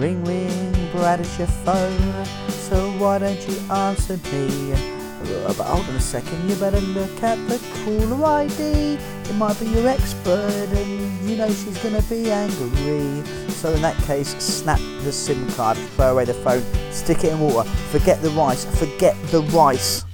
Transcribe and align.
Ring 0.00 0.24
ring, 0.24 0.90
bright 0.92 1.20
as 1.20 1.38
your 1.38 1.46
phone. 1.46 2.24
So 2.48 2.90
why 2.92 3.18
don't 3.18 3.38
you 3.46 3.58
answer 3.70 4.16
me? 4.32 4.72
But 5.46 5.66
hold 5.66 5.86
on 5.86 5.94
a 5.94 6.00
second, 6.00 6.48
you 6.48 6.56
better 6.56 6.80
look 6.80 7.22
at 7.22 7.36
the 7.50 7.60
caller 7.84 8.24
ID. 8.24 8.94
It 9.28 9.34
might 9.34 9.60
be 9.60 9.66
your 9.66 9.86
expert, 9.86 10.70
and 10.72 11.28
you 11.28 11.36
know 11.36 11.48
she's 11.48 11.76
gonna 11.82 12.00
be 12.08 12.30
angry. 12.30 13.22
So 13.50 13.74
in 13.74 13.82
that 13.82 13.96
case, 14.04 14.34
snap 14.42 14.80
the 15.04 15.12
SIM 15.12 15.46
card, 15.50 15.76
throw 15.96 16.12
away 16.12 16.24
the 16.24 16.32
phone, 16.32 16.64
stick 16.90 17.24
it 17.24 17.32
in 17.34 17.38
water. 17.38 17.68
Forget 17.90 18.22
the 18.22 18.30
rice. 18.30 18.64
Forget 18.78 19.14
the 19.24 19.42
rice. 19.52 20.06